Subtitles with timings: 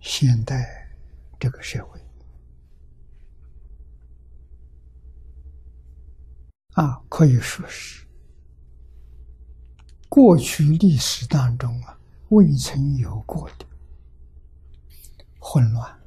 [0.00, 0.88] 现代
[1.38, 2.00] 这个社会
[6.74, 8.06] 啊，可以说是
[10.08, 11.98] 过去历史当中啊
[12.30, 13.66] 未曾有过的
[15.38, 15.98] 混乱、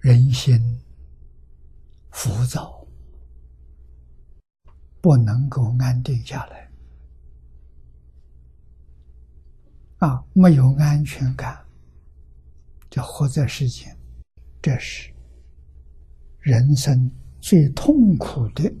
[0.00, 0.80] 人心
[2.10, 2.86] 浮躁，
[5.00, 6.69] 不能够安定下来。
[10.00, 11.62] 啊，没有安全感，
[12.88, 13.94] 就活在世间，
[14.62, 15.12] 这是
[16.38, 18.72] 人生最痛苦的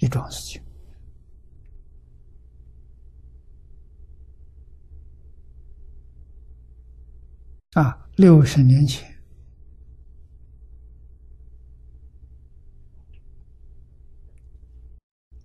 [0.00, 0.62] 一桩事情。
[7.72, 9.10] 啊，六十年前，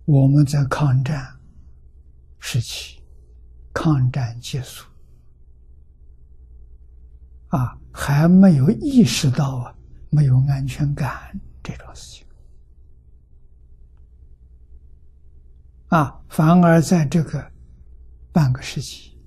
[0.04, 1.40] 我们在抗战
[2.38, 3.02] 时期，
[3.72, 4.91] 抗战结束。
[7.52, 9.74] 啊，还没有意识到啊，
[10.08, 12.26] 没有安全感这种事情。
[15.88, 17.52] 啊，反而在这个
[18.32, 19.18] 半个世纪，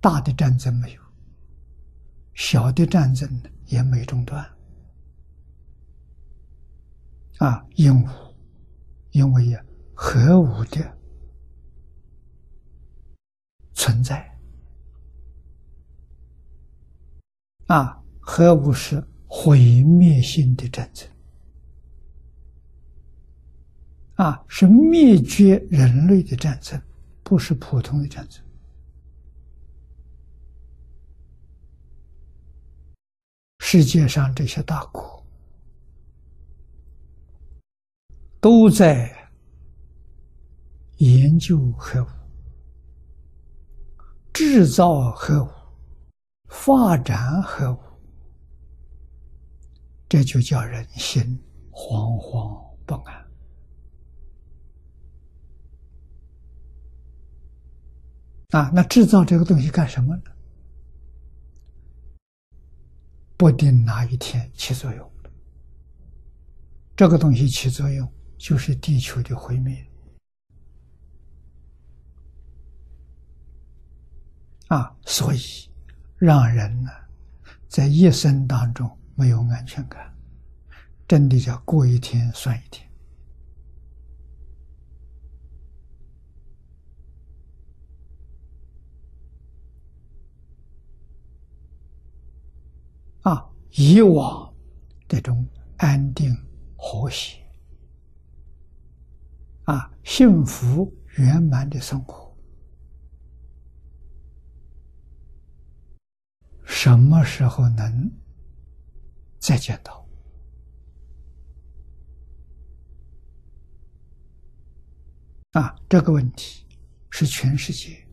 [0.00, 1.02] 大的战争没有，
[2.32, 3.28] 小的战争
[3.66, 4.42] 也没中断。
[7.40, 8.10] 啊，因为
[9.10, 9.62] 因为呀，
[9.94, 10.97] 核武的。
[13.98, 14.38] 存在
[17.66, 21.08] 啊，核武是毁灭性的战争
[24.14, 26.80] 啊，是灭绝人类的战争，
[27.24, 28.42] 不是普通的战争。
[33.58, 35.26] 世界上这些大国
[38.40, 39.28] 都在
[40.98, 42.17] 研究核武。
[44.32, 45.50] 制造核武，
[46.48, 47.78] 发展核武，
[50.08, 53.28] 这就叫人心惶惶不安
[58.50, 58.70] 啊！
[58.72, 60.22] 那制造这个东西干什么呢？
[63.36, 65.12] 不定哪一天起作用。
[66.96, 69.87] 这个东西起作用，就是地球的毁灭。
[74.68, 75.40] 啊，所以
[76.18, 76.90] 让人呢，
[77.68, 80.14] 在一生当中没有安全感，
[81.06, 82.86] 真的叫过一天算一天。
[93.22, 94.54] 啊，以往
[95.08, 95.46] 这种
[95.78, 96.36] 安定
[96.76, 97.38] 和谐、
[99.64, 102.27] 啊幸福圆满的生活。
[106.80, 108.08] 什么时候能
[109.40, 110.06] 再见到？
[115.54, 116.64] 啊，这个问题
[117.10, 118.06] 是全世界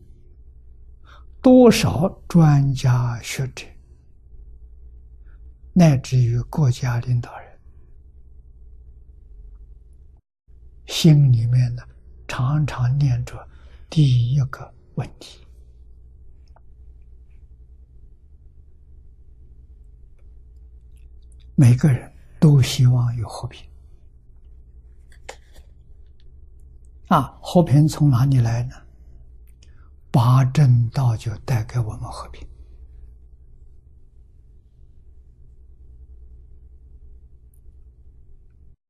[1.40, 3.64] 多少专家学者，
[5.72, 7.60] 乃至于国家领导人
[10.88, 11.84] 心里面呢，
[12.26, 13.48] 常常念着
[13.88, 15.45] 第一个问题。
[21.58, 23.66] 每个人都希望有和平
[27.08, 27.38] 啊！
[27.40, 28.76] 和平从哪里来呢？
[30.10, 32.46] 八正道就带给我们和平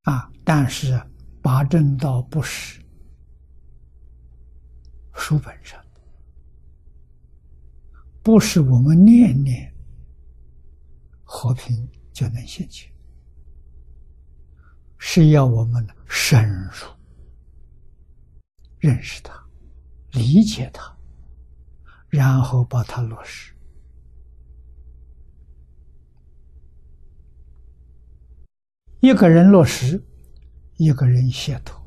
[0.03, 0.29] 啊！
[0.45, 1.01] 但是
[1.41, 2.83] 八正道不是
[5.15, 5.81] 书本上，
[8.25, 9.73] 不是我们念念
[11.23, 11.89] 和平。
[12.17, 12.89] 就能兴起，
[14.97, 16.87] 是要我们深入
[18.79, 19.39] 认识它、
[20.13, 20.97] 理解它，
[22.09, 23.53] 然后把它落实。
[29.01, 30.03] 一个人落实，
[30.79, 31.79] 一个人解脱，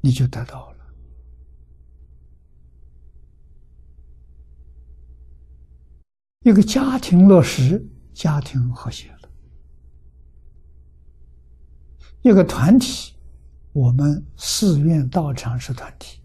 [0.00, 0.73] 你就得到了。
[6.44, 7.82] 一个家庭落实，
[8.12, 9.28] 家庭和谐了；
[12.20, 13.14] 一个团体，
[13.72, 16.20] 我们寺院道场是团体，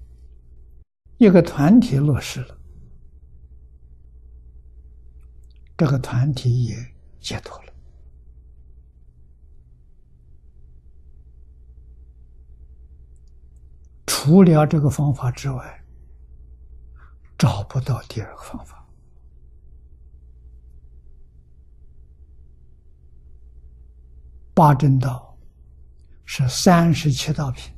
[1.19, 2.57] 一个团体落实了，
[5.77, 6.75] 这个团体也
[7.21, 7.73] 解脱了。
[14.05, 15.81] 除了这个方法之外，
[17.37, 18.78] 找不到第二个方法。
[24.59, 25.37] 八正道
[26.25, 27.73] 是三十七道品，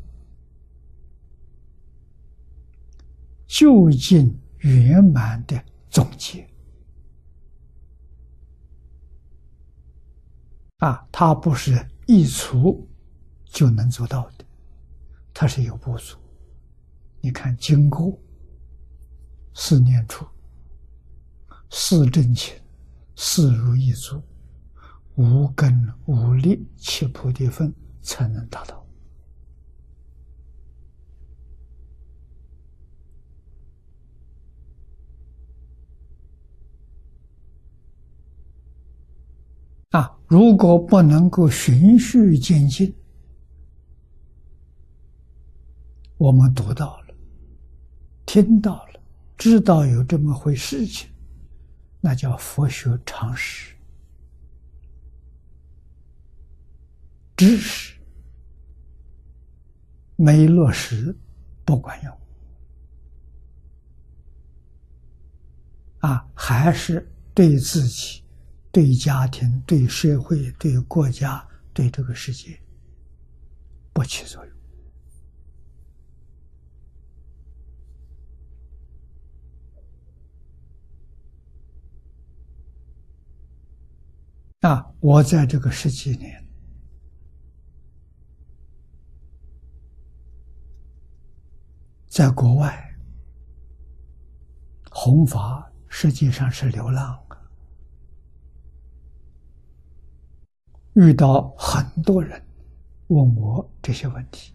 [3.45, 6.43] 究竟圆满的总结。
[10.77, 12.89] 啊，它不是一除
[13.45, 14.45] 就能做到的，
[15.35, 16.17] 它是有步骤。
[17.19, 18.19] 你看，经过
[19.53, 20.25] 四念处、
[21.69, 22.59] 四正勤、
[23.15, 24.19] 四如意足、
[25.21, 27.71] 无根无力七菩提分，
[28.01, 28.83] 才能达到。
[39.91, 42.91] 啊，如果不能够循序渐进，
[46.17, 47.13] 我们读到了、
[48.25, 48.99] 听到了、
[49.37, 51.07] 知道有这么回事情，
[51.99, 53.75] 那叫佛学常识、
[57.41, 57.99] 知识，
[60.15, 61.17] 没落实
[61.65, 62.17] 不管用。
[66.01, 68.23] 啊，还是对自己。
[68.71, 72.57] 对家庭、对社会、对国家、对这个世界
[73.91, 74.55] 不起作用。
[84.61, 84.93] 啊！
[84.99, 86.47] 我在这个十几年，
[92.11, 92.93] 在国外
[94.89, 97.17] 弘法，实际上是流浪。
[100.95, 102.45] 遇到很多人
[103.07, 104.53] 问我这些问题，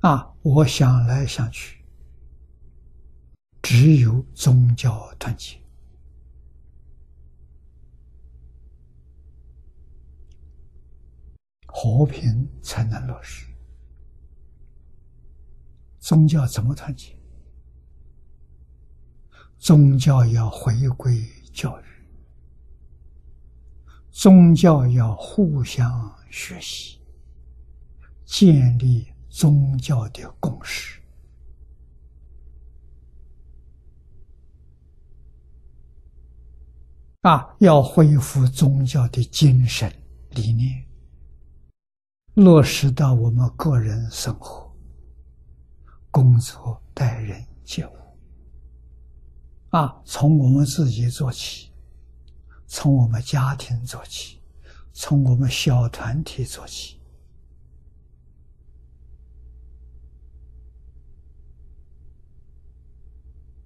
[0.00, 1.84] 啊，我想来想去，
[3.60, 5.60] 只有宗教团结，
[11.84, 13.46] 和平才能落实。
[15.98, 17.14] 宗教怎么团结？
[19.58, 21.22] 宗教要回归
[21.52, 21.84] 教育。
[24.10, 26.98] 宗教要互相学习，
[28.24, 30.98] 建立宗教的共识
[37.20, 37.54] 啊！
[37.58, 39.92] 要恢复宗教的精神
[40.30, 40.82] 理念，
[42.34, 44.70] 落实到我们个人生活、
[46.10, 47.92] 工作、待人接物
[49.70, 51.70] 啊，从我们自己做起。
[52.66, 54.40] 从我们家庭做起，
[54.92, 56.98] 从我们小团体做起，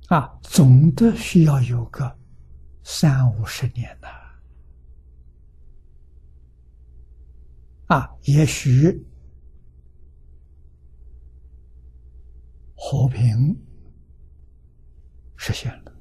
[0.09, 2.19] 啊，总的需要有个
[2.82, 4.09] 三五十年的，
[7.88, 9.06] 啊，也许
[12.76, 13.56] 和平
[15.37, 15.98] 实现了。